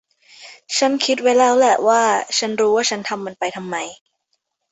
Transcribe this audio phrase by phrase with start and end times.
[0.77, 2.03] ฉันคิดไว้แล้วแหละว่า
[2.37, 3.77] ฉันรู้ว่าฉันทำมันไปทำไม